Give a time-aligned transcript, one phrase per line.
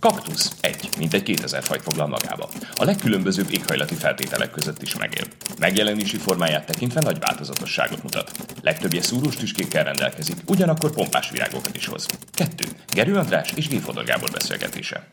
[0.00, 2.48] Kaktusz egy, mint egy 2000 fajt foglal magába.
[2.74, 5.24] A legkülönbözőbb éghajlati feltételek között is megél.
[5.58, 8.32] Megjelenési formáját tekintve nagy változatosságot mutat.
[8.62, 12.06] Legtöbbje szúrós tüskékkel rendelkezik, ugyanakkor pompás virágokat is hoz.
[12.34, 12.64] 2.
[12.92, 14.04] Gerő András és G.
[14.04, 15.06] Gábor beszélgetése.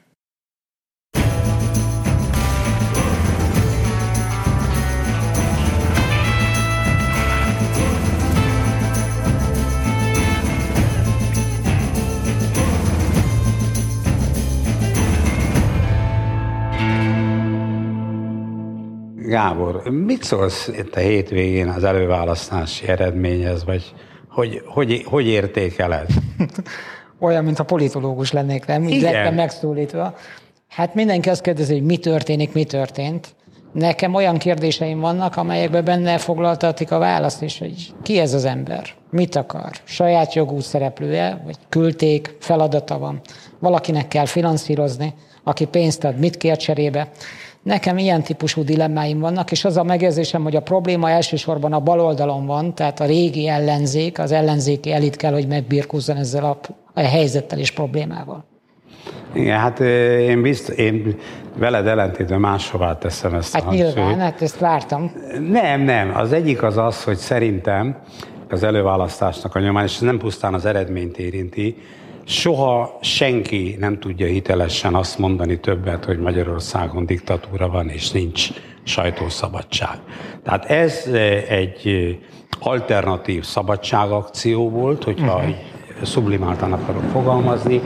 [19.28, 23.94] Gábor, mit szólsz itt a hétvégén az előválasztási eredményhez, vagy
[24.30, 26.08] hogy, hogy, hogy értékeled?
[27.20, 28.84] Olyan, mint a politológus lennék, nem?
[28.84, 30.16] Így lettem megszólítva.
[30.68, 33.36] Hát mindenki azt kérdezi, hogy mi történik, mi történt.
[33.74, 38.84] Nekem olyan kérdéseim vannak, amelyekben benne foglaltatik a választ is, hogy ki ez az ember,
[39.10, 43.22] mit akar, saját jogú szereplője, vagy küldték, feladata van.
[43.60, 47.10] Valakinek kell finanszírozni, aki pénzt ad, mit kér cserébe.
[47.66, 52.00] Nekem ilyen típusú dilemmáim vannak, és az a megérzésem, hogy a probléma elsősorban a bal
[52.00, 56.59] oldalon van, tehát a régi ellenzék, az ellenzéki elit kell, hogy megbirkózzon ezzel a,
[56.94, 58.45] a helyzettel és problémával.
[59.34, 61.16] Igen, hát én, bizt, én
[61.58, 63.95] veled ellentétben máshová teszem ezt hát a hangsúlyt.
[63.95, 65.11] nyilván, hát ezt vártam.
[65.50, 66.11] Nem, nem.
[66.16, 67.98] Az egyik az az, hogy szerintem
[68.50, 71.78] az előválasztásnak a nyomán, és ez nem pusztán az eredményt érinti,
[72.26, 78.50] soha senki nem tudja hitelesen azt mondani többet, hogy Magyarországon diktatúra van, és nincs
[78.84, 80.00] sajtószabadság.
[80.44, 82.16] Tehát ez eh, egy eh,
[82.59, 85.56] alternatív szabadságakció volt, hogyha uh-huh.
[86.04, 87.82] sublimáltan akarok fogalmazni.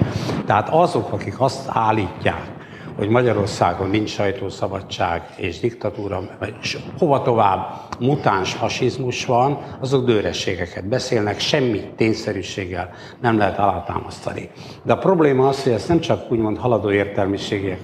[0.46, 2.59] Tehát azok, akik azt állítják,
[3.00, 6.54] hogy Magyarországon nincs sajtószabadság és diktatúra, vagy
[6.98, 12.90] hova tovább mutáns hasizmus van, azok dőrességeket beszélnek, semmi tényszerűséggel
[13.22, 14.50] nem lehet alátámasztani.
[14.84, 17.80] De a probléma az, hogy ezt nem csak úgymond haladó értelmiségek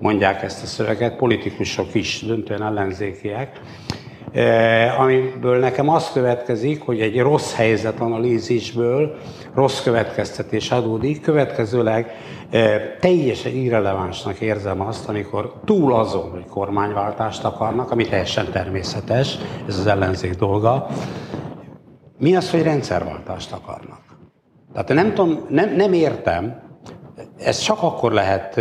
[0.00, 3.60] mondják ezt a szöveget, politikusok is, döntően ellenzékiek,
[4.32, 9.16] eh, amiből nekem az következik, hogy egy rossz helyzetanalízisből
[9.54, 12.14] rossz következtetés adódik, következőleg
[13.00, 19.86] Teljesen irrelevánsnak érzem azt, amikor túl azon, hogy kormányváltást akarnak, ami teljesen természetes, ez az
[19.86, 20.86] ellenzék dolga,
[22.18, 24.00] mi az, hogy rendszerváltást akarnak?
[24.72, 26.62] Tehát nem, tudom, nem, nem értem,
[27.38, 28.60] ezt csak akkor lehet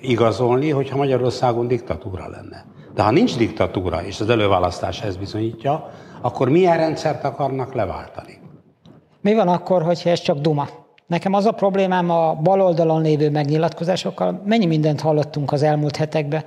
[0.00, 2.64] igazolni, hogyha Magyarországon diktatúra lenne.
[2.94, 5.90] De ha nincs diktatúra, és az előválasztás ez bizonyítja,
[6.20, 8.40] akkor milyen rendszert akarnak leváltani?
[9.20, 10.68] Mi van akkor, hogyha ez csak duma?
[11.12, 16.44] Nekem az a problémám a bal oldalon lévő megnyilatkozásokkal, mennyi mindent hallottunk az elmúlt hetekben.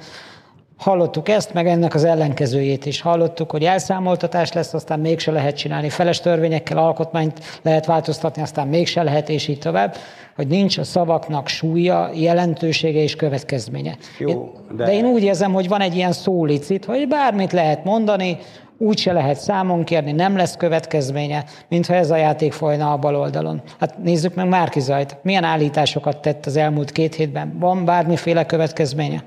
[0.78, 3.02] Hallottuk ezt, meg ennek az ellenkezőjét is.
[3.02, 5.90] Hallottuk, hogy elszámoltatás lesz, aztán mégse lehet csinálni.
[5.90, 9.96] Feles törvényekkel alkotmányt lehet változtatni, aztán mégse lehet, és így tovább.
[10.36, 13.98] Hogy nincs a szavaknak súlya, jelentősége és következménye.
[14.20, 14.84] Jó, de...
[14.84, 18.38] de én úgy érzem, hogy van egy ilyen szólicit, hogy bármit lehet mondani,
[18.78, 23.16] úgy se lehet számon kérni, nem lesz következménye, mintha ez a játék folyna a bal
[23.16, 23.62] oldalon.
[23.80, 25.18] Hát nézzük meg Márki Zajt.
[25.22, 27.56] Milyen állításokat tett az elmúlt két hétben?
[27.60, 29.24] Van bármiféle következménye?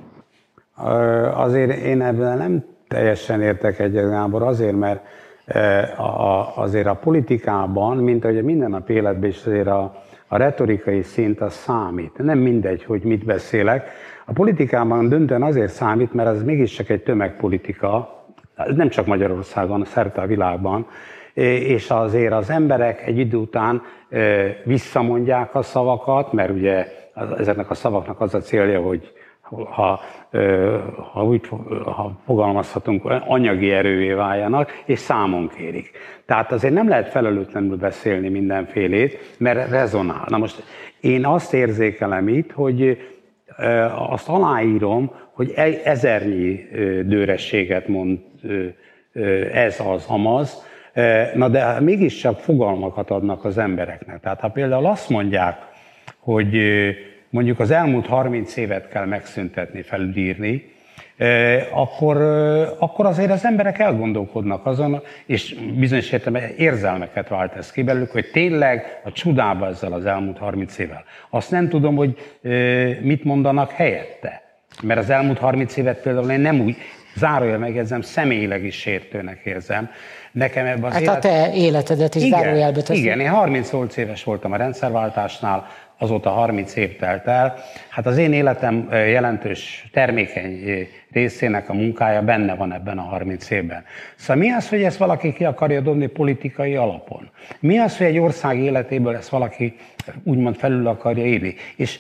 [1.35, 5.01] Azért én ebben nem teljesen értek egyet, Gábor, azért, mert
[6.55, 11.53] azért a politikában, mint ahogy minden nap életben is azért a, a retorikai szint az
[11.53, 12.19] számít.
[12.19, 13.91] Nem mindegy, hogy mit beszélek.
[14.27, 18.18] A politikában döntően azért számít, mert az mégiscsak egy tömegpolitika,
[18.75, 20.87] nem csak Magyarországon, szerte a világban,
[21.35, 23.83] és azért az emberek egy idő után
[24.65, 26.87] visszamondják a szavakat, mert ugye
[27.39, 29.13] ezeknek a szavaknak az a célja, hogy
[29.71, 30.01] ha,
[31.13, 31.49] ha úgy
[31.85, 35.91] ha fogalmazhatunk, anyagi erővé váljanak, és számon kérik.
[36.27, 40.25] Tehát azért nem lehet felelőtlenül beszélni mindenfélét, mert rezonál.
[40.29, 40.63] Na most
[41.01, 42.99] én azt érzékelem itt, hogy
[44.09, 45.53] azt aláírom, hogy
[45.85, 46.69] ezernyi
[47.05, 48.19] dőrességet mond
[49.53, 50.67] ez az, amaz,
[51.35, 54.21] na de mégiscsak fogalmakat adnak az embereknek.
[54.21, 55.57] Tehát ha például azt mondják,
[56.19, 56.57] hogy
[57.31, 60.77] mondjuk az elmúlt 30 évet kell megszüntetni, felülírni,
[61.73, 62.17] akkor,
[62.79, 68.31] akkor azért az emberek elgondolkodnak azon, és bizonyos értelemben érzelmeket vált ez ki belőlük, hogy
[68.31, 71.05] tényleg a csodába ezzel az elmúlt 30 évvel.
[71.31, 72.17] Azt nem tudom, hogy
[73.01, 74.43] mit mondanak helyette.
[74.83, 76.77] Mert az elmúlt 30 évet például én nem úgy,
[77.19, 79.91] zárójel megjegyzem, személyileg is sértőnek érzem.
[80.33, 81.17] Nekem ebben az hát élet...
[81.17, 82.97] a te életedet is igen, zárójelbe teszem.
[82.97, 85.67] Igen, én 38 éves voltam a rendszerváltásnál,
[85.99, 87.57] azóta 30 év telt el.
[87.89, 90.61] Hát az én életem jelentős termékeny
[91.13, 93.85] részének a munkája benne van ebben a 30 évben.
[94.17, 97.31] Szóval mi az, hogy ezt valaki ki akarja dobni politikai alapon?
[97.61, 99.77] Mi az, hogy egy ország életéből ezt valaki
[100.23, 101.55] úgymond felül akarja írni?
[101.77, 101.99] És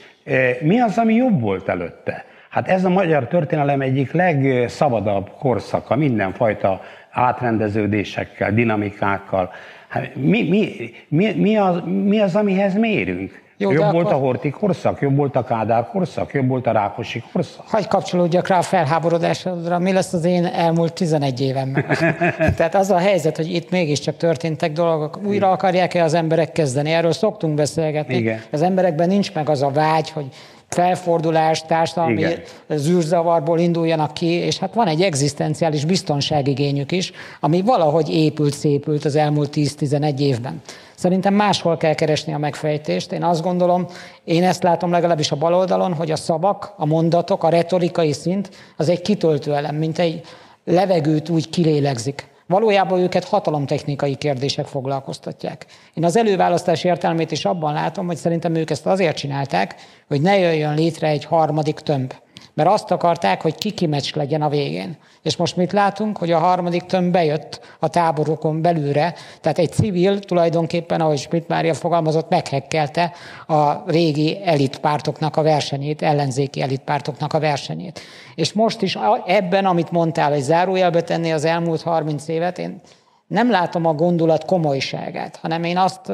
[0.61, 2.25] mi az, ami jobb volt előtte?
[2.49, 6.81] Hát ez a magyar történelem egyik legszabadabb korszaka, mindenfajta
[7.11, 9.51] átrendeződésekkel, dinamikákkal.
[9.89, 13.47] Hát mi, mi, mi, mi, az, mi az, amihez mérünk?
[13.61, 14.13] Jó, jobb volt akkor...
[14.13, 17.65] a Horti korszak, jobb volt a Kádár korszak, jobb volt a Rákosi korszak.
[17.69, 21.85] Hagy kapcsolódjak rá a felháborodásra, mi lesz az én elmúlt 11 évem.
[22.57, 27.13] Tehát az a helyzet, hogy itt mégiscsak történtek dolgok, újra akarják-e az emberek kezdeni, erről
[27.13, 28.17] szoktunk beszélgetni.
[28.17, 28.41] Igen.
[28.51, 30.27] Az emberekben nincs meg az a vágy, hogy
[30.69, 32.41] felfordulás, társadalmi Igen.
[32.69, 39.17] zűrzavarból induljanak ki, és hát van egy egzisztenciális biztonságigényük is, ami valahogy épült, szépült az
[39.17, 40.63] elmúlt 10-11 évben.
[40.95, 43.13] Szerintem máshol kell keresni a megfejtést.
[43.13, 43.87] Én azt gondolom,
[44.25, 48.89] én ezt látom legalábbis a baloldalon, hogy a szavak, a mondatok, a retorikai szint az
[48.89, 50.21] egy kitöltő elem, mint egy
[50.65, 52.27] levegőt úgy kilélegzik.
[52.49, 55.67] Valójában őket hatalomtechnikai kérdések foglalkoztatják.
[55.95, 59.75] Én az előválasztás értelmét is abban látom, hogy szerintem ők ezt azért csinálták,
[60.07, 62.13] hogy ne jöjjön létre egy harmadik tömb
[62.59, 64.97] mert azt akarták, hogy kikimeccs legyen a végén.
[65.23, 70.19] És most mit látunk, hogy a harmadik tömb bejött a táborokon belülre, tehát egy civil
[70.19, 73.13] tulajdonképpen, ahogy Schmidt Mária fogalmazott, meghekkelte
[73.47, 78.01] a régi elitpártoknak a versenyét, ellenzéki elitpártoknak a versenyét.
[78.35, 82.81] És most is ebben, amit mondtál, hogy zárójelbe tenni az elmúlt 30 évet, én
[83.29, 86.13] nem látom a gondolat komolyságát, hanem én azt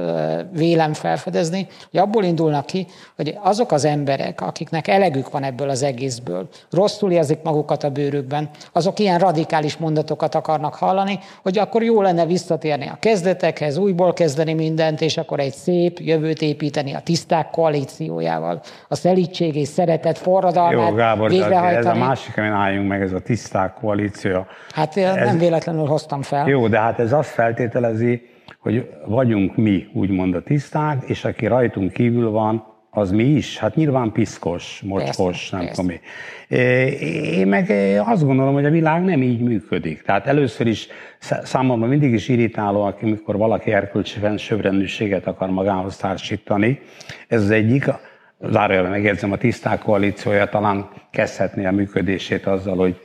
[0.52, 5.82] vélem felfedezni, hogy abból indulnak ki, hogy azok az emberek, akiknek elegük van ebből az
[5.82, 12.02] egészből, rosszul érzik magukat a bőrükben, azok ilyen radikális mondatokat akarnak hallani, hogy akkor jó
[12.02, 17.50] lenne visszatérni a kezdetekhez, újból kezdeni mindent, és akkor egy szép jövőt építeni a tiszták
[17.50, 21.86] koalíciójával, a szelítség és szeretet forradalmát Jó, Gábor, végrehajtani.
[21.86, 24.46] ez a másik, amin álljunk meg, ez a tiszták koalíció.
[24.70, 25.14] Hát ez...
[25.14, 26.48] nem véletlenül hoztam fel.
[26.48, 28.22] Jó, de hát ez azt feltételezi,
[28.58, 33.58] hogy vagyunk mi, úgymond a tiszták, és aki rajtunk kívül van, az mi is?
[33.58, 36.00] Hát nyilván piszkos, mocskos, nem tudom mi.
[37.36, 37.70] Én meg
[38.04, 40.02] azt gondolom, hogy a világ nem így működik.
[40.02, 40.88] Tehát először is
[41.42, 46.80] számomra mindig is irritáló, amikor valaki erkölcsi sövrendűséget akar magához társítani.
[47.28, 47.84] Ez az egyik.
[48.50, 53.00] Zárójelben megérzem, a tiszták koalíciója talán kezdhetné a működését azzal, hogy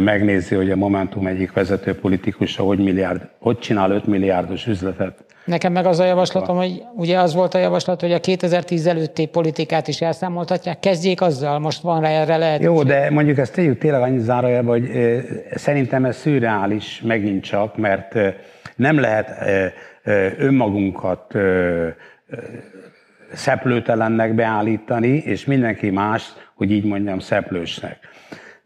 [0.00, 5.24] megnézi, hogy a Momentum egyik vezető politikusa hogy, milliárd, hogy csinál 5 milliárdos üzletet.
[5.44, 9.26] Nekem meg az a javaslatom, hogy ugye az volt a javaslat, hogy a 2010 előtti
[9.26, 12.62] politikát is elszámoltatják, kezdjék azzal, most van rá erre lehet.
[12.62, 14.90] Jó, de mondjuk ezt tegyük tényleg annyi zárójelbe, hogy
[15.54, 18.14] szerintem ez szürreális megint csak, mert
[18.76, 19.30] nem lehet
[20.38, 21.34] önmagunkat
[23.32, 27.98] szeplőtelennek beállítani, és mindenki más, hogy így mondjam, szeplősnek.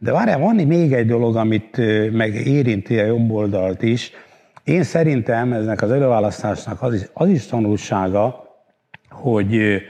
[0.02, 1.76] De várjál, van még egy dolog, amit
[2.12, 4.12] meg érinti a jobb oldalt is.
[4.64, 8.44] Én szerintem eznek az előválasztásnak az is, az is tanulsága,
[9.10, 9.82] hogy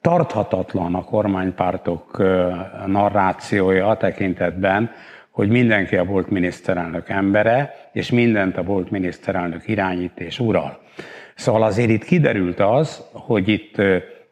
[0.00, 2.18] tarthatatlan a kormánypártok
[2.86, 4.90] narrációja a tekintetben,
[5.30, 10.78] hogy mindenki a volt miniszterelnök embere, és mindent a volt miniszterelnök irányít és ural.
[11.34, 13.76] Szóval azért itt kiderült az, hogy itt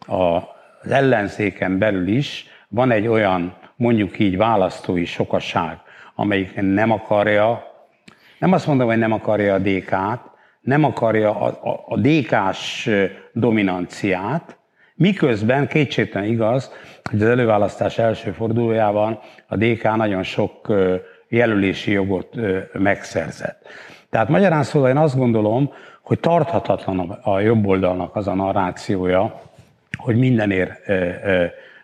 [0.06, 5.78] az ellenzéken belül is van egy olyan mondjuk így választói sokaság,
[6.14, 7.64] amelyik nem akarja,
[8.38, 10.20] nem azt mondom, hogy nem akarja a DK-t,
[10.60, 12.90] nem akarja a, a, a DK-s
[13.32, 14.56] dominanciát,
[14.94, 16.72] miközben kétségtelen igaz,
[17.10, 19.18] hogy az előválasztás első fordulójában
[19.49, 20.73] a DK nagyon sok
[21.28, 22.35] jelölési jogot
[22.73, 23.68] megszerzett.
[24.11, 29.40] Tehát magyarán szóval én azt gondolom, hogy tarthatatlan a jobb oldalnak az a narrációja,
[29.97, 30.88] hogy mindenért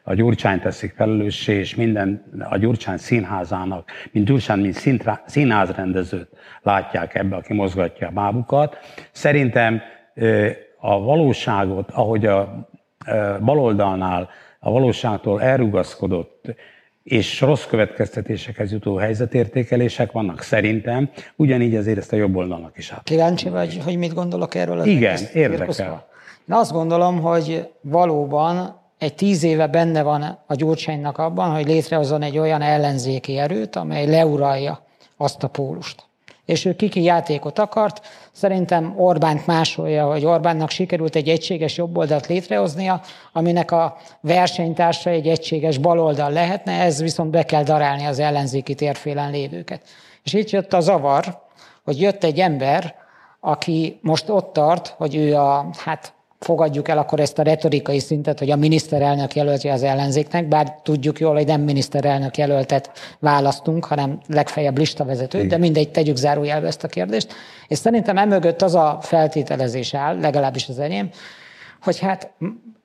[0.02, 6.28] a Gyurcsány teszik felelőssé, és minden a Gyurcsány színházának, mint Gyurcsány, mint színházrendezőt
[6.62, 8.78] látják ebbe, aki mozgatja a bábukat.
[9.12, 9.80] Szerintem
[10.80, 12.68] a valóságot, ahogy a
[13.40, 14.28] baloldalnál
[14.58, 16.54] a valóságtól elrugaszkodott
[17.02, 23.02] és rossz következtetésekhez jutó helyzetértékelések vannak szerintem, ugyanígy ezért ezt a jobb oldalnak is át.
[23.02, 24.84] Kíváncsi vagy, hogy mit gondolok erről?
[24.84, 26.08] Igen, érdekel.
[26.48, 32.22] Én azt gondolom, hogy valóban egy tíz éve benne van a Gyurcsánynak abban, hogy létrehozzon
[32.22, 34.84] egy olyan ellenzéki erőt, amely leuralja
[35.16, 36.02] azt a pólust.
[36.44, 38.06] És ő kiki játékot akart.
[38.32, 43.00] Szerintem Orbánt másolja, hogy Orbánnak sikerült egy egységes jobboldalt létrehoznia,
[43.32, 49.30] aminek a versenytársa egy egységes baloldal lehetne, ez viszont be kell darálni az ellenzéki térfélen
[49.30, 49.82] lévőket.
[50.24, 51.40] És itt jött a zavar,
[51.84, 52.94] hogy jött egy ember,
[53.40, 58.38] aki most ott tart, hogy ő a, hát fogadjuk el akkor ezt a retorikai szintet,
[58.38, 64.20] hogy a miniszterelnök jelöltje az ellenzéknek, bár tudjuk jól, hogy nem miniszterelnök jelöltet választunk, hanem
[64.26, 67.32] legfeljebb listavezetőt, de mindegy, tegyük zárójelbe ezt a kérdést.
[67.68, 71.10] És szerintem emögött az a feltételezés áll, legalábbis az enyém,
[71.82, 72.32] hogy hát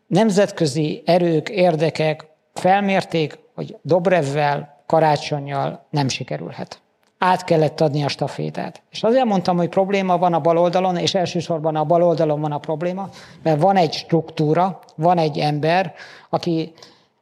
[0.08, 6.80] nemzetközi erők, érdekek felmérték, hogy Dobrevvel, karácsonyjal nem sikerülhet
[7.18, 8.82] át kellett adni a stafétát.
[8.92, 12.52] És azért mondtam, hogy probléma van a bal oldalon, és elsősorban a bal oldalon van
[12.52, 13.10] a probléma,
[13.44, 15.94] mert van egy struktúra, van egy ember,
[16.30, 16.74] aki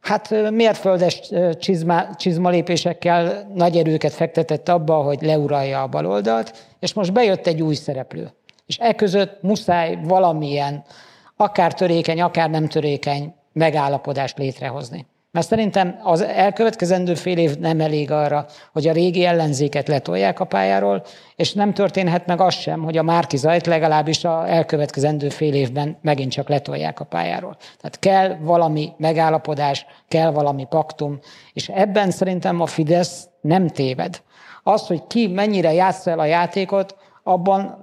[0.01, 1.21] hát mérföldes
[1.59, 7.75] csizma, csizmalépésekkel nagy erőket fektetett abba, hogy leuralja a baloldalt, és most bejött egy új
[7.75, 8.31] szereplő.
[8.65, 10.83] És e között muszáj valamilyen,
[11.35, 15.05] akár törékeny, akár nem törékeny megállapodást létrehozni.
[15.33, 20.45] Mert szerintem az elkövetkezendő fél év nem elég arra, hogy a régi ellenzéket letolják a
[20.45, 21.03] pályáról,
[21.35, 25.97] és nem történhet meg az sem, hogy a Márki Zajt legalábbis a elkövetkezendő fél évben
[26.01, 27.55] megint csak letolják a pályáról.
[27.55, 31.19] Tehát kell valami megállapodás, kell valami paktum,
[31.53, 34.21] és ebben szerintem a Fidesz nem téved.
[34.63, 37.82] Az, hogy ki mennyire játsza el a játékot, abban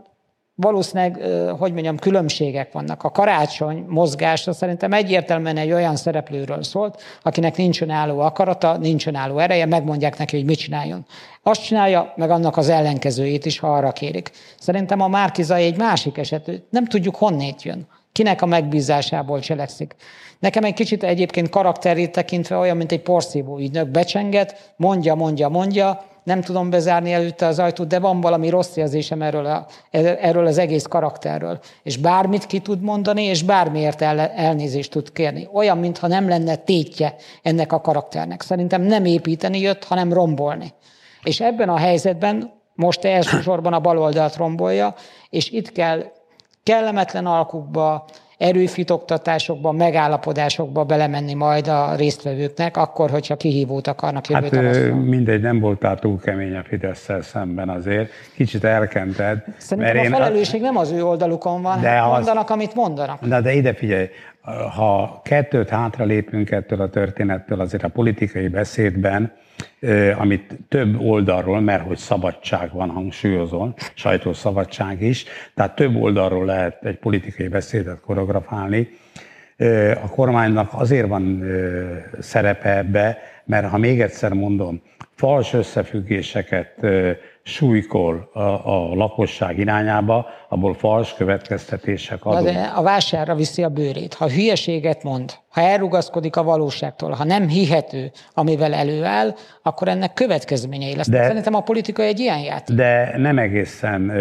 [0.60, 1.20] valószínűleg,
[1.58, 3.02] hogy mondjam, különbségek vannak.
[3.02, 9.38] A karácsony mozgása szerintem egyértelműen egy olyan szereplőről szólt, akinek nincs önálló akarata, nincs önálló
[9.38, 11.06] ereje, megmondják neki, hogy mit csináljon.
[11.42, 14.30] Azt csinálja, meg annak az ellenkezőjét is, ha arra kérik.
[14.58, 17.86] Szerintem a Márkizai egy másik eset, nem tudjuk honnét jön.
[18.12, 19.94] Kinek a megbízásából cselekszik.
[20.38, 23.88] Nekem egy kicsit egyébként karakterét tekintve olyan, mint egy porszívó ügynök.
[23.88, 29.22] Becsenget, mondja, mondja, mondja, nem tudom bezárni előtte az ajtót, de van valami rossz érzésem
[29.22, 29.66] erről, a,
[30.20, 31.60] erről az egész karakterről.
[31.82, 35.48] És bármit ki tud mondani, és bármiért el, elnézést tud kérni.
[35.52, 38.42] Olyan, mintha nem lenne tétje ennek a karakternek.
[38.42, 40.72] Szerintem nem építeni jött, hanem rombolni.
[41.22, 44.94] És ebben a helyzetben most elsősorban a baloldalt rombolja,
[45.30, 46.04] és itt kell
[46.62, 48.04] kellemetlen alkukba,
[48.40, 54.94] erőfitoktatásokba, megállapodásokba belemenni majd a résztvevőknek, akkor, hogyha kihívót akarnak jövő hát, tavaszra.
[54.94, 58.10] mindegy, nem voltál túl kemény a fidesz szemben azért.
[58.34, 59.44] Kicsit elkented.
[59.56, 62.10] Szerintem mert a felelősség nem az ő oldalukon van, de az...
[62.10, 63.20] mondanak, amit mondanak.
[63.20, 64.08] Na de ide figyelj,
[64.76, 69.32] ha kettőt hátra lépünk ettől a történettől, azért a politikai beszédben
[70.18, 75.24] amit több oldalról, mert hogy szabadság van, hangsúlyozon, sajtószabadság is,
[75.54, 78.88] tehát több oldalról lehet egy politikai beszédet koreografálni.
[80.02, 81.44] A kormánynak azért van
[82.18, 84.82] szerepe ebbe, mert ha még egyszer mondom,
[85.14, 86.86] fals összefüggéseket
[87.42, 92.44] súlykol a, a lakosság irányába, abból fals következtetések adunk.
[92.44, 94.14] de a vásárra viszi a bőrét.
[94.14, 100.96] Ha hülyeséget mond, ha elrugaszkodik a valóságtól, ha nem hihető, amivel előáll, akkor ennek következményei
[100.96, 101.24] lesznek.
[101.24, 102.76] Szerintem a politika egy ilyen játék.
[102.76, 104.12] De nem egészen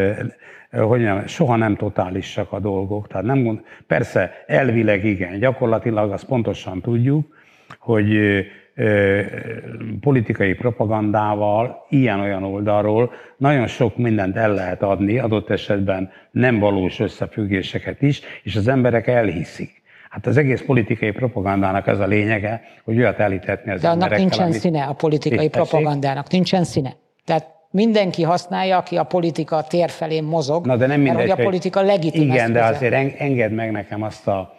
[0.71, 3.07] hogy nem, soha nem totálisak a dolgok.
[3.07, 7.35] Tehát nem mond, persze elvileg igen, gyakorlatilag azt pontosan tudjuk,
[7.79, 8.07] hogy
[10.01, 18.01] politikai propagandával, ilyen-olyan oldalról nagyon sok mindent el lehet adni, adott esetben nem valós összefüggéseket
[18.01, 19.81] is, és az emberek elhiszik.
[20.09, 24.45] Hát az egész politikai propagandának ez a lényege, hogy olyat elhitetni az De annak nincsen
[24.45, 24.59] amit...
[24.59, 26.95] színe a politikai propagandának, nincsen színe.
[27.25, 31.39] Tehát mindenki használja, aki a politika tér felé mozog, Na, de nem mindegy, mert hogy
[31.39, 32.53] a politika legitim Igen, eszköze.
[32.53, 34.53] de azért engedd meg nekem azt a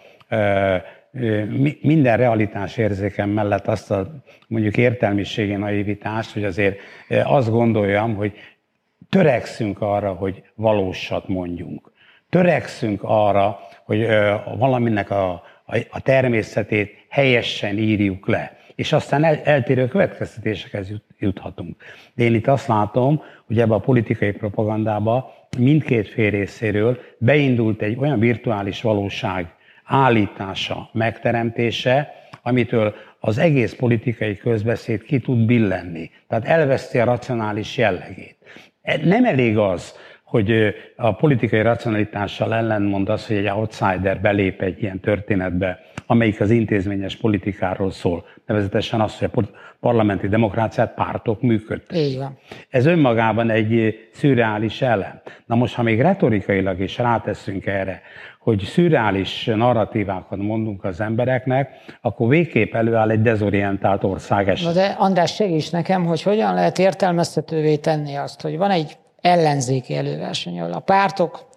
[1.80, 6.78] minden realitás érzékem mellett azt a mondjuk értelmiségi naivitást, hogy azért
[7.24, 8.32] azt gondoljam, hogy
[9.08, 11.92] törekszünk arra, hogy valósat mondjunk.
[12.28, 14.06] Törekszünk arra, hogy
[14.58, 15.42] valaminek a,
[15.90, 18.58] a természetét helyesen írjuk le.
[18.74, 21.82] És aztán el, eltérő következtetésekhez jut, juthatunk.
[22.14, 27.96] De én itt azt látom, hogy ebbe a politikai propagandába mindkét fél részéről beindult egy
[27.98, 29.54] olyan virtuális valóság
[29.90, 36.10] állítása, megteremtése, amitől az egész politikai közbeszéd ki tud billenni.
[36.28, 38.36] Tehát elveszti a racionális jellegét.
[38.82, 39.94] E, nem elég az,
[40.24, 46.50] hogy a politikai racionalitással ellenmond az, hogy egy outsider belép egy ilyen történetbe, amelyik az
[46.50, 49.48] intézményes politikáról szól, nevezetesen az, hogy a
[49.80, 51.98] parlamenti demokráciát pártok működtek.
[51.98, 52.38] Így van.
[52.68, 55.20] Ez önmagában egy szürreális elem.
[55.46, 58.02] Na most, ha még retorikailag is ráteszünk erre,
[58.40, 61.70] hogy szürreális narratívákat mondunk az embereknek,
[62.00, 64.66] akkor végképp előáll egy dezorientált ország eset.
[64.66, 69.96] Na de András, segíts nekem, hogy hogyan lehet értelmezhetővé tenni azt, hogy van egy ellenzéki
[69.96, 71.48] előverseny, ahol a pártok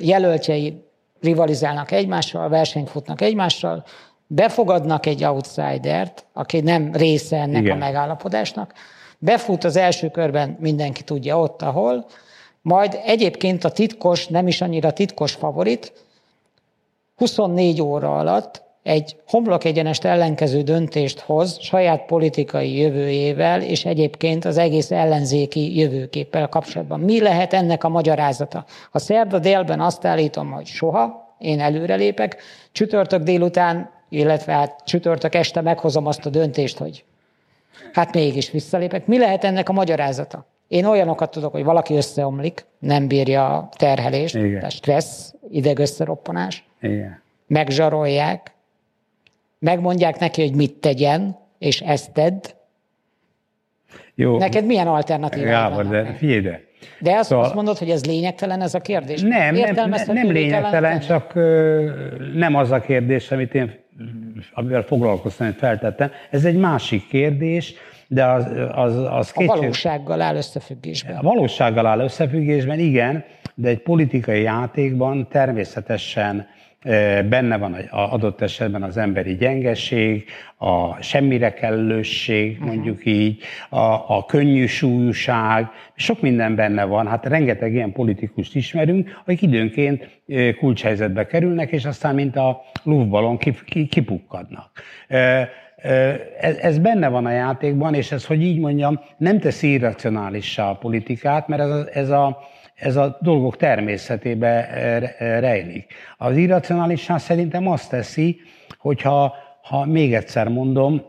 [0.00, 0.82] jelöltjei
[1.20, 3.84] rivalizálnak egymással, versenyt futnak egymással,
[4.26, 7.76] befogadnak egy outsidert, aki nem része ennek Igen.
[7.76, 8.72] a megállapodásnak,
[9.18, 12.06] befut az első körben, mindenki tudja ott, ahol,
[12.62, 15.92] majd egyébként a titkos, nem is annyira titkos favorit,
[17.16, 24.58] 24 óra alatt egy homlok egyenest ellenkező döntést hoz saját politikai jövőjével, és egyébként az
[24.58, 27.00] egész ellenzéki jövőképpel kapcsolatban.
[27.00, 28.64] Mi lehet ennek a magyarázata?
[28.90, 32.42] Ha szerda délben azt állítom, hogy soha, én előrelépek,
[32.72, 37.04] csütörtök délután, illetve hát csütörtök este meghozom azt a döntést, hogy
[37.92, 39.06] hát mégis visszalépek.
[39.06, 40.46] Mi lehet ennek a magyarázata?
[40.68, 44.64] Én olyanokat tudok, hogy valaki összeomlik, nem bírja a terhelést, Igen.
[44.64, 47.22] a stressz, idegösszeroppanás, Igen.
[47.46, 48.52] megzsarolják,
[49.58, 52.44] megmondják neki, hogy mit tegyen, és ezt tedd.
[54.14, 54.38] Jó.
[54.38, 56.60] Neked milyen alternatíva Gábor, de figyelj de.
[57.00, 57.44] De azt, szóval...
[57.44, 59.20] azt mondod, hogy ez lényegtelen ez a kérdés?
[59.20, 61.34] Nem, nem, nem lényegtelen, csak
[62.34, 63.82] nem az a kérdés, amit én
[64.52, 66.10] amivel foglalkoztam, feltettem.
[66.30, 67.74] Ez egy másik kérdés,
[68.14, 71.16] de az, az, az A valósággal áll összefüggésben.
[71.16, 76.46] A valósággal áll összefüggésben, igen, de egy politikai játékban természetesen
[77.28, 80.24] benne van adott esetben az emberi gyengeség,
[80.56, 82.66] a semmire kellőség, mhm.
[82.66, 83.78] mondjuk így, a,
[84.16, 87.06] a könnyű súlyúság, sok minden benne van.
[87.06, 90.22] Hát rengeteg ilyen politikust ismerünk, akik időnként
[90.58, 93.38] kulcshelyzetbe kerülnek, és aztán mint a lufbalon
[93.88, 94.70] kipukkadnak.
[96.40, 100.76] Ez, ez benne van a játékban, és ez, hogy így mondjam, nem teszi irracionálissá a
[100.76, 102.38] politikát, mert ez a, ez a
[102.74, 104.68] ez a dolgok természetébe
[105.18, 105.94] rejlik.
[106.16, 108.40] Az irracionálisság szerintem azt teszi,
[108.78, 111.02] hogyha, ha még egyszer mondom,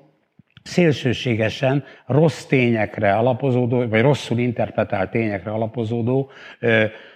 [0.63, 6.29] szélsőségesen rossz tényekre alapozódó, vagy rosszul interpretált tényekre alapozódó,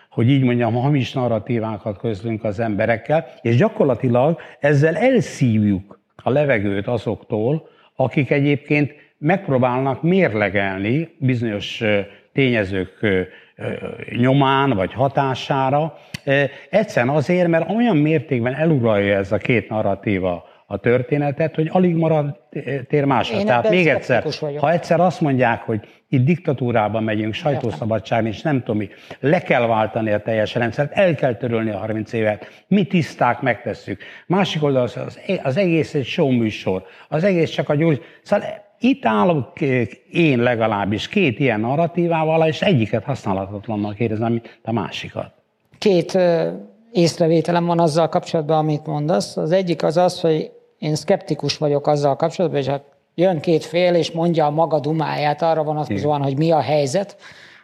[0.10, 7.70] hogy így mondjam, hamis narratívákat közlünk az emberekkel, és gyakorlatilag ezzel elszívjuk a levegőt azoktól,
[7.96, 11.84] akik egyébként megpróbálnak mérlegelni bizonyos
[12.34, 13.06] tényezők
[14.10, 15.98] nyomán vagy hatására.
[16.70, 22.40] Egyszerűen azért, mert olyan mértékben eluralja ez a két narratíva a történetet, hogy alig marad
[22.88, 23.44] tér másra.
[23.44, 24.60] Tehát még egyszer, vagyok.
[24.60, 29.68] ha egyszer azt mondják, hogy itt diktatúrában megyünk, sajtószabadság és nem tudom mi, le kell
[29.68, 34.02] váltani a teljes rendszert, el kell törölni a 30 évet, mi tiszták megtesszük.
[34.28, 38.02] Másik oldal az, az egész egy show műsor, az egész csak a gyógy...
[38.24, 38.48] Szóval
[38.80, 39.62] itt állok
[40.12, 45.32] én legalábbis két ilyen narratívával, és egyiket használhatatlannak érezem, mint a másikat.
[45.78, 46.18] Két
[46.92, 49.38] észrevételem van azzal kapcsolatban, amit mondasz.
[49.38, 52.84] Az egyik az az, hogy én szkeptikus vagyok azzal kapcsolatban, és hát
[53.16, 57.18] jön két fél, és mondja a maga dumáját arra vonatkozóan, hogy mi a helyzet,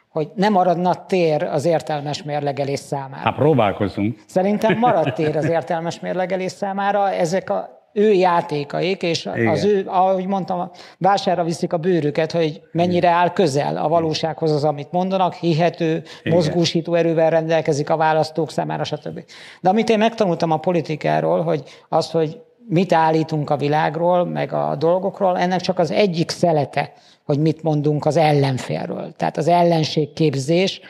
[0.10, 3.24] hogy nem maradna tér az értelmes mérlegelés számára.
[3.24, 4.24] Hát próbálkozunk.
[4.28, 7.12] Szerintem marad tér az értelmes mérlegelés számára.
[7.12, 9.48] Ezek a ő játékaik, és Igen.
[9.48, 14.64] az ő, ahogy mondtam, vására viszik a bőrüket, hogy mennyire áll közel a valósághoz az,
[14.64, 16.38] amit mondanak, hihető, Igen.
[16.38, 19.24] mozgósító erővel rendelkezik a választók számára, stb.
[19.62, 24.76] De amit én megtanultam a politikáról, hogy az, hogy mit állítunk a világról, meg a
[24.76, 29.14] dolgokról, ennek csak az egyik szelete, hogy mit mondunk az ellenfélről.
[29.18, 30.82] Tehát az ellenségképzés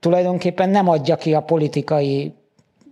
[0.00, 2.34] tulajdonképpen nem adja ki a politikai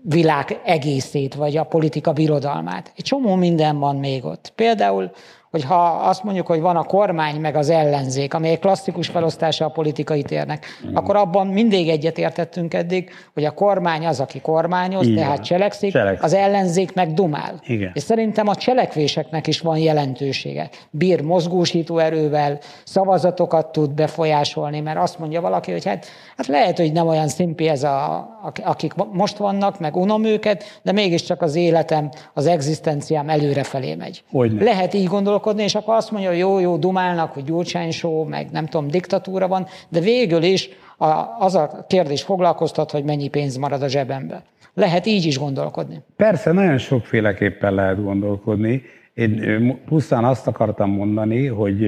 [0.02, 2.92] világ egészét, vagy a politika birodalmát.
[2.96, 4.52] Egy csomó minden van még ott.
[4.54, 5.10] Például
[5.54, 9.64] hogy ha azt mondjuk, hogy van a kormány meg az ellenzék, ami egy klasszikus felosztása
[9.64, 10.94] a politikai térnek, mm.
[10.94, 15.24] akkor abban mindig egyetértettünk eddig, hogy a kormány az, aki kormányoz, Igen.
[15.24, 16.22] tehát cselekszik, Cselek.
[16.22, 17.60] az ellenzék meg dumál.
[17.66, 17.90] Igen.
[17.94, 20.68] És szerintem a cselekvéseknek is van jelentősége.
[20.90, 26.92] Bír mozgósító erővel, szavazatokat tud befolyásolni, mert azt mondja valaki, hogy hát, hát lehet, hogy
[26.92, 28.28] nem olyan szimpi ez, a,
[28.64, 34.24] akik most vannak, meg unom őket, de mégiscsak az életem, az egzisztenciám előrefelé megy.
[34.30, 34.64] Hogyne.
[34.64, 38.24] Lehet így gondolni, gondolkodni, és akkor azt mondja, hogy jó, jó, dumálnak, hogy Gyurcsány show,
[38.24, 43.28] meg nem tudom, diktatúra van, de végül is a, az a kérdés foglalkoztat, hogy mennyi
[43.28, 44.42] pénz marad a zsebembe.
[44.74, 46.02] Lehet így is gondolkodni.
[46.16, 48.82] Persze, nagyon sokféleképpen lehet gondolkodni.
[49.14, 51.86] Én pusztán azt akartam mondani, hogy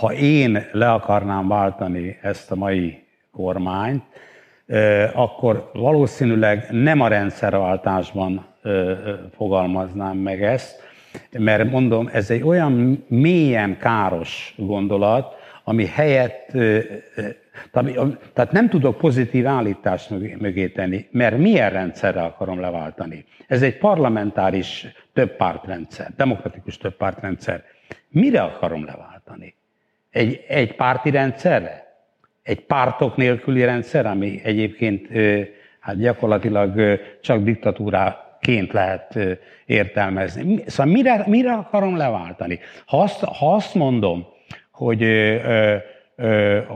[0.00, 4.02] ha én le akarnám váltani ezt a mai kormányt,
[5.14, 8.46] akkor valószínűleg nem a rendszerváltásban
[9.36, 10.89] fogalmaznám meg ezt,
[11.38, 16.50] mert mondom, ez egy olyan mélyen káros gondolat, ami helyett,
[18.32, 23.24] tehát nem tudok pozitív állítást mögé tenni, mert milyen rendszerre akarom leváltani.
[23.46, 27.64] Ez egy parlamentáris többpártrendszer, demokratikus többpártrendszer.
[28.08, 29.54] Mire akarom leváltani?
[30.10, 31.88] Egy, egy párti rendszerre?
[32.42, 35.08] Egy pártok nélküli rendszer, ami egyébként
[35.80, 39.18] hát gyakorlatilag csak diktatúrá ként lehet
[39.66, 40.62] értelmezni.
[40.66, 42.58] Szóval mire, mire akarom leváltani?
[42.86, 44.26] Ha azt, ha azt mondom,
[44.72, 45.02] hogy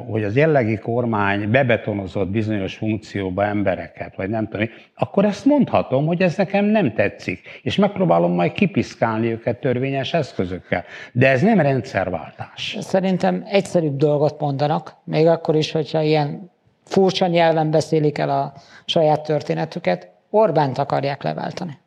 [0.07, 6.23] hogy az jellegi kormány bebetonozott bizonyos funkcióba embereket, vagy nem tudom, akkor ezt mondhatom, hogy
[6.23, 10.85] ez nekem nem tetszik, és megpróbálom majd kipiszkálni őket törvényes eszközökkel.
[11.13, 12.77] De ez nem rendszerváltás.
[12.81, 16.51] Szerintem egyszerűbb dolgot mondanak, még akkor is, hogyha ilyen
[16.85, 18.53] furcsa nyelven beszélik el a
[18.85, 21.79] saját történetüket, Orbánt akarják leváltani.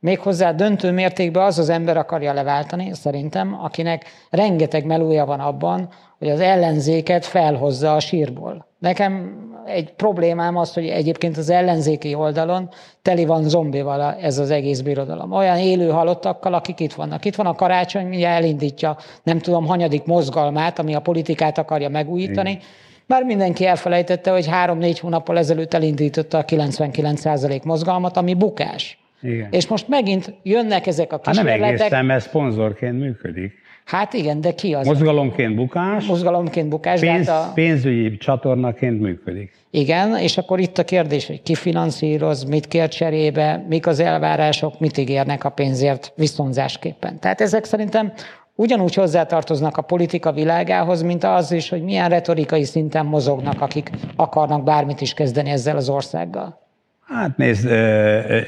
[0.00, 5.88] Méghozzá döntő mértékben az az ember akarja leváltani, szerintem, akinek rengeteg melója van abban,
[6.18, 8.66] hogy az ellenzéket felhozza a sírból.
[8.78, 12.68] Nekem egy problémám az, hogy egyébként az ellenzéki oldalon
[13.02, 15.32] teli van zombival ez az egész birodalom.
[15.32, 17.24] Olyan élő halottakkal, akik itt vannak.
[17.24, 22.50] Itt van a karácsony, ugye elindítja nem tudom, hanyadik mozgalmát, ami a politikát akarja megújítani.
[22.50, 22.62] Igen.
[23.08, 28.98] Már mindenki elfelejtette, hogy három-négy hónappal ezelőtt elindította a 99% mozgalmat, ami bukás.
[29.22, 29.48] Igen.
[29.50, 31.60] És most megint jönnek ezek a kísérletek.
[31.60, 33.52] Hát nem egészen, mert szponzorként működik.
[33.84, 34.86] Hát igen, de ki az?
[34.86, 36.04] Mozgalomként bukás.
[36.06, 37.00] Mozgalomként bukás.
[37.00, 37.52] Pénz, de hát a...
[37.52, 39.52] Pénzügyi csatornaként működik.
[39.70, 44.80] Igen, és akkor itt a kérdés, hogy ki finanszíroz, mit kér cserébe, mik az elvárások,
[44.80, 47.18] mit ígérnek a pénzért viszonzásképpen.
[47.18, 48.12] Tehát ezek szerintem
[48.60, 54.64] ugyanúgy hozzátartoznak a politika világához, mint az is, hogy milyen retorikai szinten mozognak, akik akarnak
[54.64, 56.60] bármit is kezdeni ezzel az országgal.
[57.06, 57.68] Hát nézd,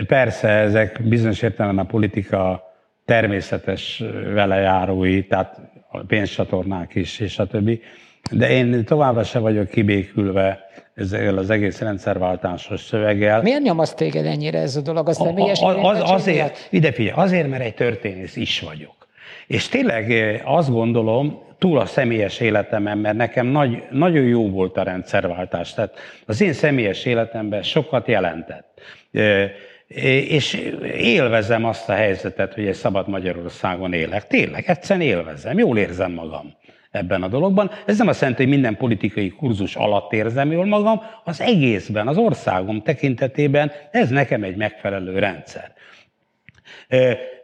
[0.06, 2.62] persze ezek bizonyos értelemben a politika
[3.04, 4.02] természetes
[4.34, 7.80] velejárói, tehát a pénzcsatornák is, és a többi.
[8.30, 10.58] De én továbbra se vagyok kibékülve
[10.94, 13.42] ezzel az egész rendszerváltásos szöveggel.
[13.42, 15.08] Miért nyomaszt téged ennyire ez a dolog?
[15.08, 19.00] A személyes a, az, azért, ide figyelj, azért, mert egy történész is vagyok.
[19.46, 24.82] És tényleg azt gondolom, túl a személyes életemen, mert nekem nagy, nagyon jó volt a
[24.82, 25.74] rendszerváltás.
[25.74, 28.80] Tehát az én személyes életemben sokat jelentett.
[30.28, 34.26] És élvezem azt a helyzetet, hogy egy szabad Magyarországon élek.
[34.26, 36.54] Tényleg, egyszerűen élvezem, jól érzem magam
[36.90, 37.70] ebben a dologban.
[37.86, 42.16] Ez nem azt jelenti, hogy minden politikai kurzus alatt érzem jól magam, az egészben, az
[42.16, 45.72] országom tekintetében ez nekem egy megfelelő rendszer.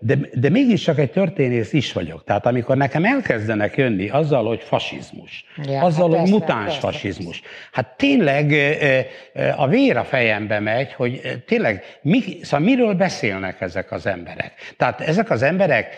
[0.07, 2.25] De, de mégis csak egy történész is vagyok.
[2.25, 6.81] Tehát amikor nekem elkezdenek jönni azzal, hogy fasizmus, ja, azzal, hát hogy persze, mutáns persze,
[6.81, 7.42] fasizmus,
[7.73, 8.55] hát tényleg
[9.57, 14.53] a vér a fejembe megy, hogy tényleg mi, szóval miről beszélnek ezek az emberek.
[14.77, 15.95] Tehát ezek az emberek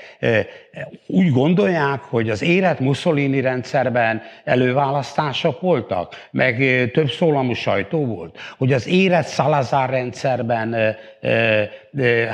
[1.07, 8.73] úgy gondolják, hogy az élet Mussolini rendszerben előválasztások voltak, meg több szólamú sajtó volt, hogy
[8.73, 10.97] az élet Salazar rendszerben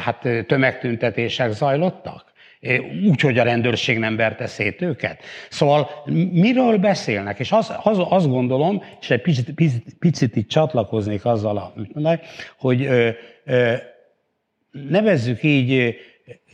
[0.04, 2.32] hát tömegtüntetések zajlottak?
[3.08, 5.22] Úgy, hogy a rendőrség nem verte szét őket.
[5.48, 5.90] Szóval
[6.32, 7.38] miről beszélnek?
[7.38, 11.74] És az, az, azt gondolom, és egy picit, picit, picit itt csatlakoznék azzal,
[12.58, 13.08] hogy ö,
[13.44, 13.74] ö,
[14.70, 15.96] nevezzük így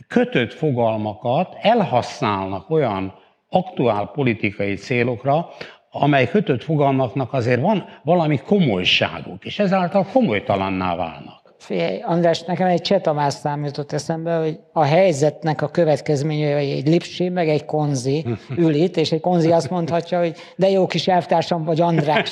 [0.07, 3.13] kötött fogalmakat elhasználnak olyan
[3.49, 5.49] aktuál politikai célokra,
[5.91, 11.40] amely kötött fogalmaknak azért van valami komolyságuk, és ezáltal komolytalanná válnak.
[11.61, 16.87] Figyelj, András, nekem egy Csetamás szám jutott eszembe, hogy a helyzetnek a következménye, hogy egy
[16.87, 18.25] lipsi, meg egy konzi
[18.57, 22.31] ül itt, és egy konzi azt mondhatja, hogy de jó kis elvtársam vagy András.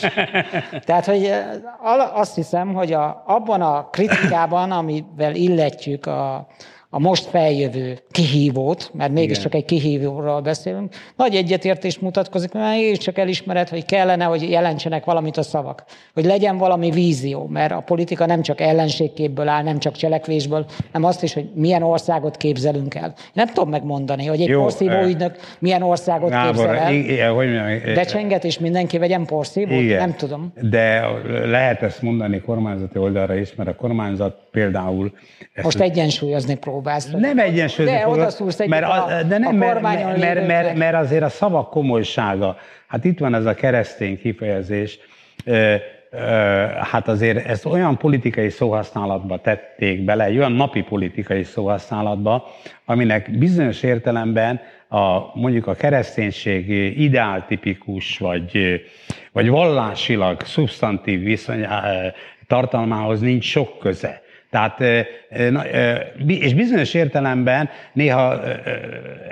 [0.86, 6.48] Tehát, hogy eh, azt hiszem, hogy a, abban a kritikában, amivel illetjük a,
[6.92, 13.70] a most feljövő kihívót, mert mégiscsak egy kihívóról beszélünk, nagy egyetértés mutatkozik, mert mégiscsak elismered,
[13.70, 15.84] hogy kellene, hogy jelentsenek valamit a szavak.
[16.14, 21.08] Hogy legyen valami vízió, mert a politika nem csak ellenségképből áll, nem csak cselekvésből, hanem
[21.08, 23.14] azt is, hogy milyen országot képzelünk el.
[23.34, 26.94] Nem tudom megmondani, hogy egy porszívó ügynök milyen országot Gábor, képzel el.
[26.94, 29.82] Igen, hogy mondjam, Becsenget és mindenki vegyen porszívót?
[29.82, 30.54] Igen, nem tudom.
[30.62, 31.02] De
[31.46, 35.12] lehet ezt mondani kormányzati oldalra is, mert a kormányzat például...
[35.62, 37.10] Most egyensúlyozni próbálsz.
[37.12, 41.24] Nem egyensúlyozni De oda szúrsz mert, a, de nem, a mert, mert, mert, mert azért
[41.24, 42.58] a szavak komolysága,
[42.88, 45.00] hát itt van ez a keresztény kifejezés,
[46.82, 52.48] hát azért ezt olyan politikai szóhasználatba tették bele, egy olyan napi politikai szóhasználatba,
[52.86, 58.82] aminek bizonyos értelemben a, mondjuk a kereszténység ideáltipikus, vagy,
[59.32, 61.68] vagy vallásilag szubstantív viszony
[62.48, 64.22] tartalmához nincs sok köze.
[64.50, 64.80] Tehát,
[66.28, 68.44] és bizonyos értelemben néha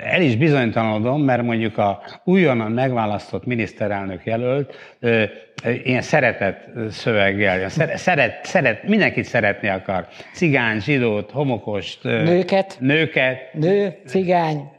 [0.00, 4.96] el is bizonytalanodom, mert mondjuk a újonnan megválasztott miniszterelnök jelölt
[5.84, 10.06] ilyen szeretett szöveggel, szeret, szeret, mindenkit szeretni akar.
[10.32, 14.76] Cigány, zsidót, homokost, nőket, nőket, nő, cigány,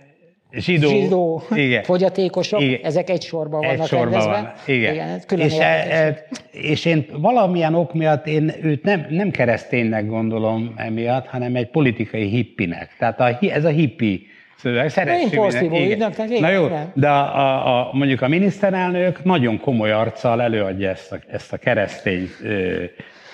[0.52, 1.84] zsidó, zsidó igen.
[1.84, 2.80] fogyatékosok, igen.
[2.84, 4.32] ezek egy sorban vannak egy sorban rendezve.
[4.32, 4.54] Van.
[4.76, 4.94] Igen.
[4.94, 10.74] igen külön és, e, és én valamilyen ok miatt én őt nem, nem kereszténynek gondolom
[10.76, 12.96] emiatt, hanem egy politikai hippinek.
[12.98, 14.90] Tehát a, ez a hippi szöveg.
[14.90, 19.92] Szeressük Én porszívó ügynöknek, Na jó, de a, a, a, mondjuk a miniszterelnök nagyon komoly
[19.92, 22.84] arccal előadja ezt a, ezt a keresztény ö,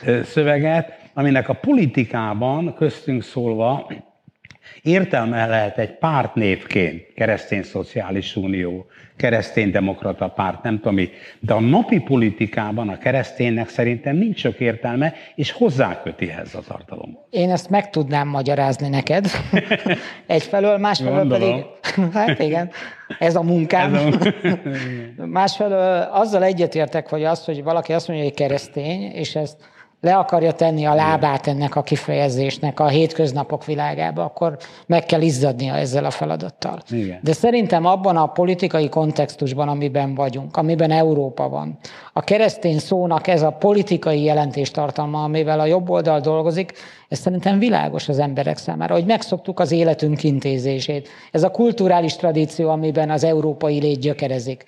[0.05, 3.87] ö, szöveget, aminek a politikában köztünk szólva
[4.85, 11.59] értelme lehet egy pártnévként, keresztény szociális unió, keresztény demokrata párt, nem tudom mi, de a
[11.59, 17.19] napi politikában a kereszténynek szerintem nincs sok értelme, és hozzáköti ehhez a tartalom.
[17.29, 19.27] Én ezt meg tudnám magyarázni neked.
[20.27, 21.61] Egyfelől, másfelől Gondolom.
[21.61, 22.69] pedig, hát igen,
[23.19, 23.93] ez a munkám.
[23.93, 24.03] Ez
[25.17, 25.25] a...
[25.39, 29.73] másfelől azzal egyetértek, hogy az, hogy valaki azt mondja, hogy keresztény, és ezt
[30.05, 35.75] le akarja tenni a lábát ennek a kifejezésnek a hétköznapok világába, akkor meg kell izzadnia
[35.75, 36.79] ezzel a feladattal.
[36.89, 37.19] Igen.
[37.21, 41.77] De szerintem abban a politikai kontextusban, amiben vagyunk, amiben Európa van,
[42.13, 46.73] a keresztény szónak ez a politikai jelentéstartalma, amivel a jobb oldal dolgozik,
[47.09, 51.09] ez szerintem világos az emberek számára, hogy megszoktuk az életünk intézését.
[51.31, 54.65] Ez a kulturális tradíció, amiben az európai lét gyökerezik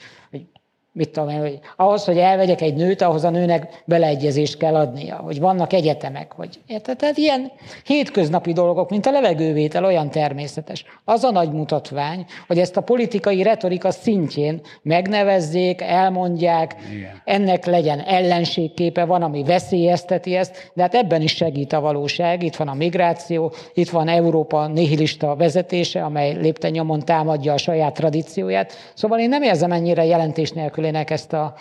[0.97, 5.15] mit tudom én, hogy ahhoz, hogy elvegyek egy nőt, ahhoz a nőnek beleegyezést kell adnia,
[5.15, 6.97] hogy vannak egyetemek, hogy érted?
[6.97, 7.51] Tehát ilyen
[7.85, 10.85] hétköznapi dolgok, mint a levegővétel olyan természetes.
[11.03, 17.21] Az a nagy mutatvány, hogy ezt a politikai retorika szintjén megnevezzék, elmondják, Igen.
[17.25, 22.43] ennek legyen ellenségképe, van, ami veszélyezteti ezt, de hát ebben is segít a valóság.
[22.43, 27.93] Itt van a migráció, itt van Európa nihilista vezetése, amely lépten nyomon támadja a saját
[27.93, 28.73] tradícióját.
[28.93, 31.53] Szóval én nem érzem ennyire jelentés nélkül nélkülének ezt a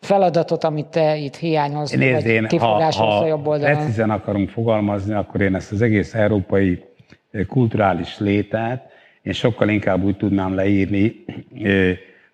[0.00, 3.76] feladatot, amit te itt hiányolsz, Nézd, én, ha, ha a jobb oldalon.
[3.76, 6.84] precízen akarunk fogalmazni, akkor én ezt az egész európai
[7.48, 8.90] kulturális létet
[9.22, 11.24] én sokkal inkább úgy tudnám leírni,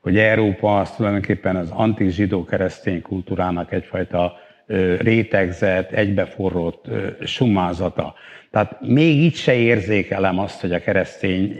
[0.00, 4.36] hogy Európa az tulajdonképpen az antik zsidó keresztény kultúrának egyfajta
[4.98, 6.84] rétegzett, egybeforrott
[7.24, 8.14] sumázata.
[8.50, 11.56] Tehát még itt se érzékelem azt, hogy a keresztény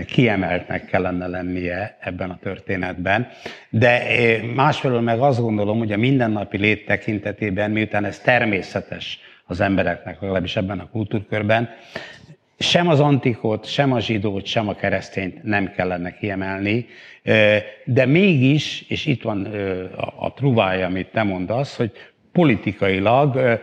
[0.00, 3.28] kiemeltnek kellene lennie ebben a történetben.
[3.68, 9.60] De eh, másfelől meg azt gondolom, hogy a mindennapi lét tekintetében, miután ez természetes az
[9.60, 11.68] embereknek, legalábbis ebben a kultúrkörben,
[12.58, 16.86] sem az antikot, sem a zsidót, sem a keresztényt nem kellene kiemelni,
[17.22, 21.92] eh, de mégis, és itt van eh, a truvája, amit te mondasz, hogy
[22.32, 23.60] politikailag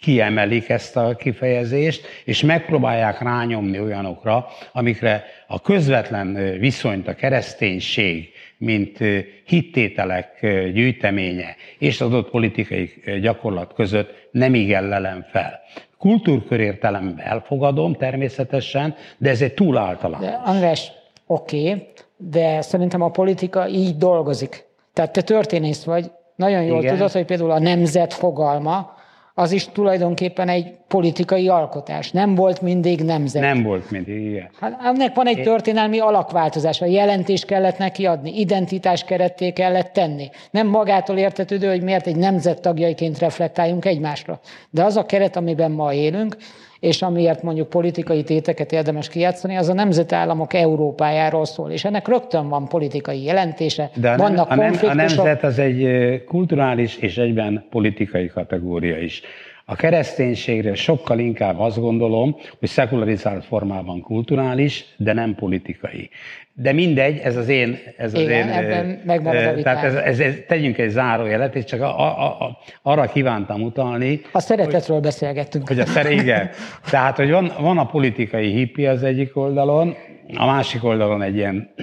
[0.00, 8.98] kiemelik ezt a kifejezést, és megpróbálják rányomni olyanokra, amikre a közvetlen viszonyt a kereszténység, mint
[9.44, 10.40] hittételek
[10.72, 15.60] gyűjteménye és az adott politikai gyakorlat között nem igen fel.
[15.98, 20.26] Kultúrkörértelemben elfogadom természetesen, de ez egy túl általános.
[20.26, 20.92] De András,
[21.26, 24.64] oké, okay, de szerintem a politika így dolgozik.
[24.92, 26.94] Tehát te történész vagy, nagyon jól Igen.
[26.94, 28.94] tudod, hogy például a nemzet fogalma,
[29.36, 32.10] az is tulajdonképpen egy politikai alkotás.
[32.10, 33.42] Nem volt mindig nemzet.
[33.42, 34.50] Nem volt mindig, igen.
[34.60, 36.80] Hát ennek van egy történelmi alakváltozás.
[36.80, 40.30] A jelentést kellett neki adni, identitás keretté kellett tenni.
[40.50, 44.40] Nem magától értetődő, hogy miért egy nemzet tagjaiként reflektáljunk egymásra.
[44.70, 46.36] De az a keret, amiben ma élünk,
[46.84, 52.48] és amiért mondjuk politikai téteket érdemes kijátszani, az a nemzetállamok Európájáról szól, és ennek rögtön
[52.48, 55.84] van politikai jelentése, De a vannak nem, nem, a nemzet az egy
[56.24, 59.22] kulturális és egyben politikai kategória is.
[59.66, 66.10] A kereszténységre sokkal inkább azt gondolom, hogy szekularizált formában kulturális, de nem politikai.
[66.52, 67.78] De mindegy, ez az én...
[67.96, 71.64] Ez az Igen, én, ebben megmarad a Tehát ez, ez, ez, tegyünk egy zárójelet, és
[71.64, 74.20] csak a, a, a, arra kívántam utalni...
[74.32, 75.68] A szeretetről hogy, beszélgettünk.
[75.68, 76.50] Hogy a szere, igen.
[76.90, 79.96] Tehát, hogy van, van a politikai hippi az egyik oldalon,
[80.36, 81.74] a másik oldalon egy ilyen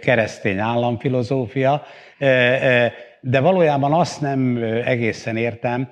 [0.00, 1.82] keresztény államfilozófia,
[3.20, 5.88] de valójában azt nem egészen értem,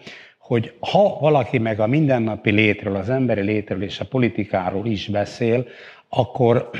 [0.48, 5.66] hogy ha valaki meg a mindennapi létről, az emberi létről és a politikáról is beszél,
[6.08, 6.70] akkor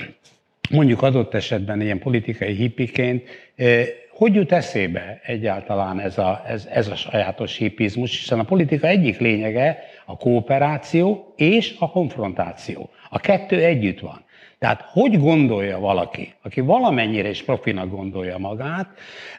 [0.71, 3.23] mondjuk adott esetben ilyen politikai hippiként,
[3.57, 8.87] eh, hogy jut eszébe egyáltalán ez a, ez, ez a sajátos hippizmus, hiszen a politika
[8.87, 9.79] egyik lényege
[10.11, 12.89] a kooperáció és a konfrontáció.
[13.11, 14.27] A kettő együtt van.
[14.59, 18.89] Tehát hogy gondolja valaki, aki valamennyire is profinak gondolja magát,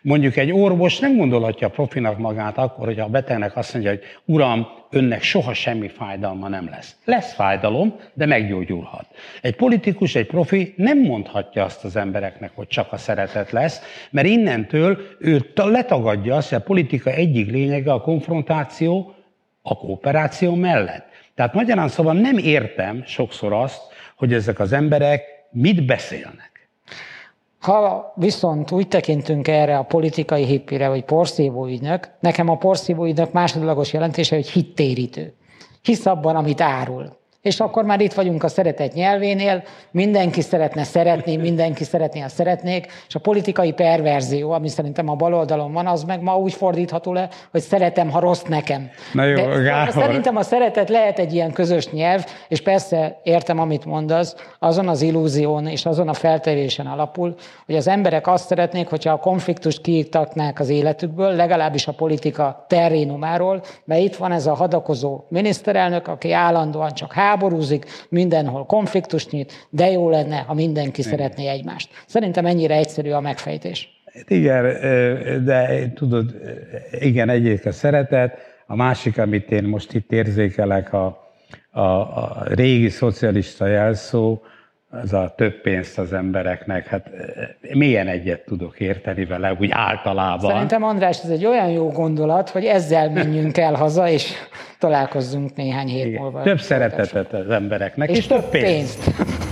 [0.01, 4.67] mondjuk egy orvos nem gondolhatja profinak magát akkor, hogy a betegnek azt mondja, hogy uram,
[4.89, 6.95] önnek soha semmi fájdalma nem lesz.
[7.05, 9.05] Lesz fájdalom, de meggyógyulhat.
[9.41, 14.27] Egy politikus, egy profi nem mondhatja azt az embereknek, hogy csak a szeretet lesz, mert
[14.27, 19.13] innentől ő letagadja azt, hogy a politika egyik lényege a konfrontáció
[19.61, 21.05] a kooperáció mellett.
[21.35, 23.81] Tehát magyarán szóval nem értem sokszor azt,
[24.15, 26.69] hogy ezek az emberek mit beszélnek.
[27.59, 33.31] Ha viszont úgy tekintünk erre a politikai hippire, vagy porszívó ügynök, nekem a porszívó ügynök
[33.31, 35.33] másodlagos jelentése, hogy hittérítő.
[35.81, 37.18] Hisz abban, amit árul.
[37.41, 42.87] És akkor már itt vagyunk a szeretet nyelvénél, mindenki szeretne szeretni, mindenki szeretné, ha szeretnék,
[43.07, 47.29] és a politikai perverzió, ami szerintem a baloldalon van, az meg ma úgy fordítható le,
[47.51, 48.89] hogy szeretem, ha rossz nekem.
[49.13, 49.93] Na jó, De Gábor.
[49.93, 55.01] Szerintem a szeretet lehet egy ilyen közös nyelv, és persze értem, amit mondasz, azon az
[55.01, 60.59] illúzión és azon a feltevésen alapul, hogy az emberek azt szeretnék, hogyha a konfliktust kiiktatnák
[60.59, 66.93] az életükből, legalábbis a politika terrénumáról, mert itt van ez a hadakozó miniszterelnök, aki állandóan
[66.93, 71.89] csak háborúzik, mindenhol konfliktust nyit, de jó lenne, ha mindenki szeretné egymást.
[72.07, 74.01] Szerintem ennyire egyszerű a megfejtés.
[74.13, 74.63] Hát Igen,
[75.45, 76.35] de tudod,
[76.99, 78.37] igen, egyik a szeretet,
[78.67, 81.05] a másik, amit én most itt érzékelek, a,
[81.71, 84.41] a, a régi szocialista jelszó,
[84.91, 87.09] az a több pénzt az embereknek, hát
[87.73, 90.51] milyen egyet tudok érteni vele, úgy általában.
[90.51, 94.31] Szerintem András, ez egy olyan jó gondolat, hogy ezzel menjünk el haza, és
[94.79, 96.21] találkozzunk néhány hét Igen.
[96.21, 96.41] múlva.
[96.41, 99.03] Több szeretetet az embereknek, és, és több pénzt.
[99.03, 99.47] pénzt.